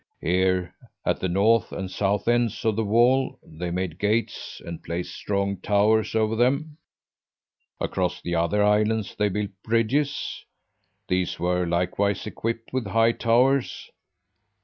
Here, 0.19 0.73
at 1.05 1.19
the 1.19 1.29
north 1.29 1.71
and 1.71 1.91
south 1.91 2.27
ends 2.27 2.65
of 2.65 2.75
the 2.75 2.83
wall, 2.83 3.37
they 3.43 3.69
made 3.69 3.99
gates 3.99 4.59
and 4.65 4.81
placed 4.81 5.13
strong 5.15 5.57
towers 5.57 6.15
over 6.15 6.35
them. 6.35 6.77
Across 7.79 8.23
the 8.23 8.33
other 8.33 8.63
islands 8.63 9.13
they 9.13 9.29
built 9.29 9.51
bridges; 9.63 10.43
these 11.07 11.39
were 11.39 11.67
likewise 11.67 12.25
equipped 12.25 12.73
with 12.73 12.87
high 12.87 13.11
towers. 13.11 13.91